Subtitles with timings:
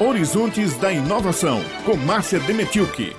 [0.00, 3.12] Horizontes da Inovação, com Márcia Demetilke.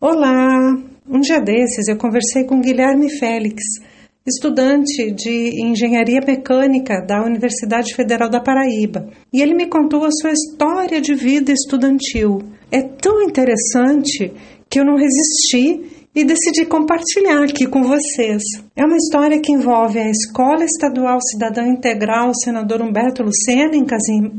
[0.00, 0.76] Olá!
[1.08, 3.62] Um dia desses eu conversei com Guilherme Félix,
[4.26, 10.32] estudante de Engenharia Mecânica da Universidade Federal da Paraíba, e ele me contou a sua
[10.32, 12.42] história de vida estudantil.
[12.70, 14.32] É tão interessante
[14.68, 18.42] que eu não resisti e decidi compartilhar aqui com vocês.
[18.74, 23.84] É uma história que envolve a Escola Estadual Cidadão Integral Senador Humberto Lucena, em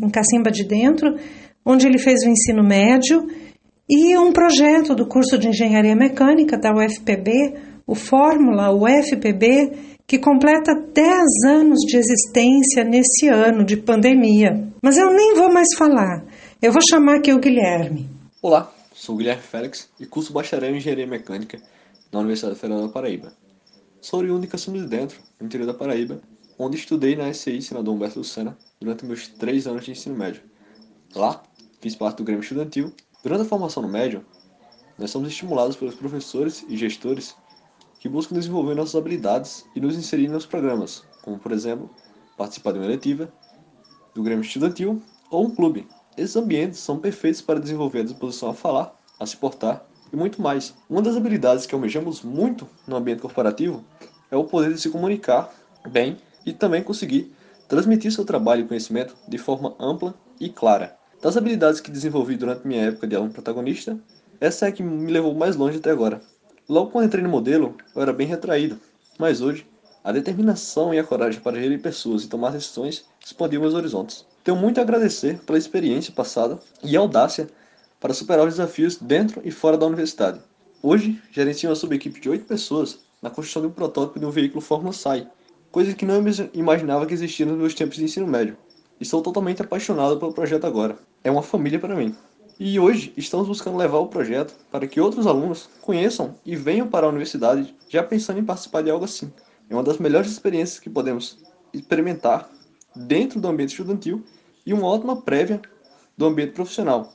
[0.10, 1.16] Cacimba de Dentro,
[1.68, 3.28] onde ele fez o ensino médio,
[3.90, 7.56] e um projeto do curso de Engenharia Mecânica da UFPB,
[7.86, 11.10] o Fórmula UFPB, que completa 10
[11.46, 14.66] anos de existência nesse ano de pandemia.
[14.82, 16.24] Mas eu nem vou mais falar,
[16.62, 18.10] eu vou chamar aqui o Guilherme.
[18.42, 21.60] Olá, Sou Guilherme Félix e curso bacharel em Engenharia Mecânica
[22.14, 23.34] na Universidade Federal da Paraíba.
[24.00, 26.22] Sou oriundo de Cassino de Dentro, no interior da Paraíba,
[26.58, 30.42] onde estudei na SCI Senador Humberto Lucena durante meus três anos de ensino médio.
[31.16, 31.42] Lá,
[31.82, 32.94] fiz parte do Grêmio Estudantil.
[33.24, 34.26] Durante a formação no médio,
[34.98, 37.36] nós somos estimulados pelos professores e gestores
[38.00, 41.90] que buscam desenvolver nossas habilidades e nos inserir nos programas, como, por exemplo,
[42.38, 43.32] participar de uma eletiva,
[44.14, 45.88] do Grêmio Estudantil ou um clube,
[46.18, 50.42] esses ambientes são perfeitos para desenvolver a disposição a falar, a se portar e muito
[50.42, 50.74] mais.
[50.90, 53.84] Uma das habilidades que almejamos muito no ambiente corporativo
[54.32, 55.54] é o poder de se comunicar
[55.88, 57.32] bem e também conseguir
[57.68, 60.97] transmitir seu trabalho e conhecimento de forma ampla e clara.
[61.20, 63.98] Das habilidades que desenvolvi durante minha época de aluno protagonista,
[64.40, 66.22] essa é a que me levou mais longe até agora.
[66.70, 68.80] Logo quando entrei no modelo, eu era bem retraído,
[69.18, 69.66] mas hoje,
[70.04, 74.28] a determinação e a coragem para gerir pessoas e tomar decisões expandiu meus horizontes.
[74.44, 77.50] Tenho muito a agradecer pela experiência passada e audácia
[78.00, 80.40] para superar os desafios dentro e fora da universidade.
[80.84, 84.62] Hoje, gerencio uma subequipe de oito pessoas na construção de um protótipo de um veículo
[84.62, 85.28] Fórmula SAI,
[85.72, 88.56] coisa que não imaginava que existia nos meus tempos de ensino médio.
[89.00, 90.98] E sou totalmente apaixonado pelo projeto agora.
[91.24, 92.16] É uma família para mim.
[92.60, 97.06] E hoje estamos buscando levar o projeto para que outros alunos conheçam e venham para
[97.06, 99.32] a universidade já pensando em participar de algo assim.
[99.70, 101.38] É uma das melhores experiências que podemos
[101.72, 102.50] experimentar
[102.96, 104.24] dentro do ambiente estudantil
[104.66, 105.62] e uma ótima prévia
[106.18, 107.14] do ambiente profissional.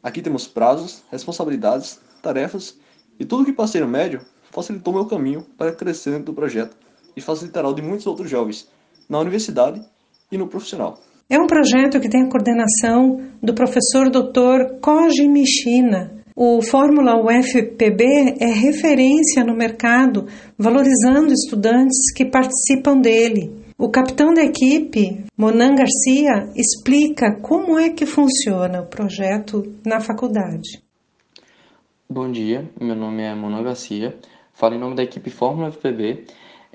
[0.00, 2.78] Aqui temos prazos, responsabilidades, tarefas
[3.18, 4.20] e tudo que passei no médio
[4.52, 6.76] facilitou meu caminho para crescer dentro do projeto
[7.16, 8.68] e facilitará o de muitos outros jovens
[9.08, 9.84] na universidade
[10.30, 10.98] e no profissional.
[11.30, 14.80] É um projeto que tem a coordenação do professor Dr.
[14.80, 16.18] Koji Mishina.
[16.34, 23.52] O Fórmula UFPB é referência no mercado, valorizando estudantes que participam dele.
[23.76, 30.82] O capitão da equipe, Monan Garcia, explica como é que funciona o projeto na faculdade.
[32.08, 34.16] Bom dia, meu nome é Monan Garcia,
[34.54, 36.24] falo em nome da equipe Fórmula FPB,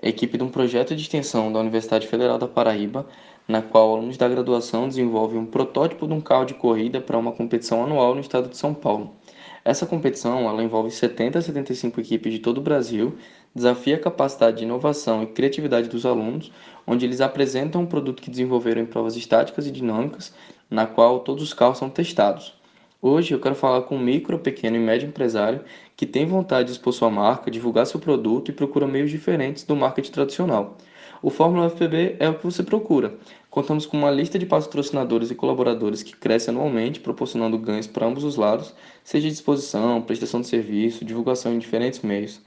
[0.10, 3.08] equipe de um projeto de extensão da Universidade Federal da Paraíba,
[3.48, 7.32] na qual alunos da graduação desenvolvem um protótipo de um carro de corrida para uma
[7.32, 9.16] competição anual no estado de São Paulo.
[9.66, 13.16] Essa competição ela envolve 70 a 75 equipes de todo o Brasil,
[13.56, 16.52] desafia a capacidade de inovação e criatividade dos alunos,
[16.86, 20.34] onde eles apresentam um produto que desenvolveram em provas estáticas e dinâmicas,
[20.70, 22.54] na qual todos os carros são testados.
[23.06, 26.72] Hoje eu quero falar com um micro, pequeno e médio empresário que tem vontade de
[26.72, 30.78] expor sua marca, divulgar seu produto e procura meios diferentes do marketing tradicional.
[31.22, 33.14] O Fórmula FPB é o que você procura.
[33.50, 38.24] Contamos com uma lista de patrocinadores e colaboradores que cresce anualmente, proporcionando ganhos para ambos
[38.24, 42.40] os lados, seja de exposição, prestação de serviço, divulgação em diferentes meios.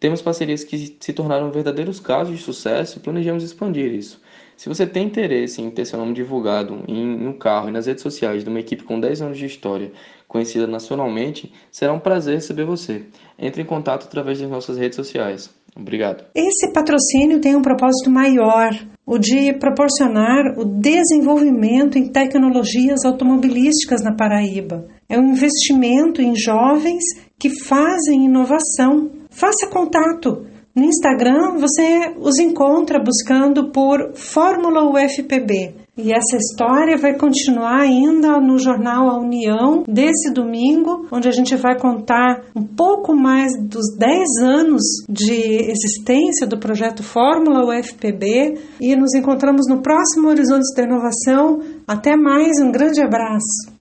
[0.00, 4.20] Temos parcerias que se tornaram verdadeiros casos de sucesso e planejamos expandir isso.
[4.56, 8.02] Se você tem interesse em ter seu nome divulgado em um carro e nas redes
[8.02, 9.92] sociais de uma equipe com 10 anos de história,
[10.26, 13.04] conhecida nacionalmente, será um prazer receber você.
[13.38, 15.50] Entre em contato através das nossas redes sociais.
[15.76, 16.24] Obrigado.
[16.34, 18.70] Esse patrocínio tem um propósito maior,
[19.06, 24.86] o de proporcionar o desenvolvimento em tecnologias automobilísticas na Paraíba.
[25.08, 27.02] É um investimento em jovens
[27.38, 29.19] que fazem inovação.
[29.30, 30.46] Faça contato.
[30.74, 35.74] No Instagram você os encontra buscando por Fórmula UFPB.
[35.96, 41.54] E essa história vai continuar ainda no jornal A União desse domingo, onde a gente
[41.56, 48.96] vai contar um pouco mais dos 10 anos de existência do projeto Fórmula UFPB e
[48.96, 51.60] nos encontramos no próximo Horizonte da Inovação.
[51.86, 53.78] Até mais, um grande abraço.